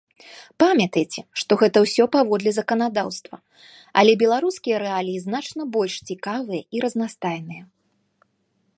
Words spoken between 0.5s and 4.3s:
Памятайце, што гэта ўсё паводле заканадаўства, але